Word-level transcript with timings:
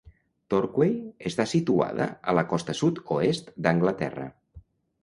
Torquay 0.53 0.95
està 1.31 1.45
situada 1.51 2.09
a 2.33 2.35
la 2.39 2.45
costa 2.55 2.77
sud-oest 2.81 3.55
d'Anglaterra. 3.69 4.29